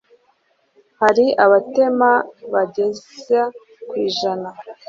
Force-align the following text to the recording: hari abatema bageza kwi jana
hari 0.99 1.25
abatema 1.43 2.11
bageza 2.53 3.41
kwi 3.87 4.03
jana 4.17 4.49